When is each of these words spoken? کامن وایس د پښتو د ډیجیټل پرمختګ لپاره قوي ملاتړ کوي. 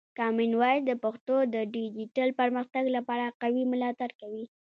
کامن 0.17 0.51
وایس 0.61 0.81
د 0.85 0.91
پښتو 1.03 1.35
د 1.53 1.55
ډیجیټل 1.75 2.29
پرمختګ 2.39 2.83
لپاره 2.95 3.35
قوي 3.41 3.63
ملاتړ 3.73 4.09
کوي. 4.21 4.43